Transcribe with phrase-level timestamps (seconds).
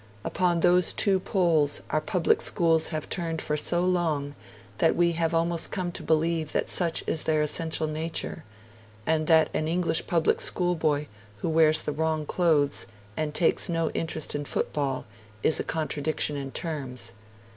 [0.25, 4.33] Upon those two poles our public schools have turned for so long
[4.79, 8.43] that we have almost come to believe that such is their essential nature,
[9.05, 11.05] and that an English public schoolboy
[11.43, 15.05] who wears the wrong clothes and takes no interest in football,
[15.43, 17.11] is a contradiction in terms.